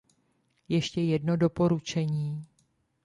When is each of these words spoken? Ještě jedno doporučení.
Ještě 0.69 1.01
jedno 1.01 1.37
doporučení. 1.37 2.45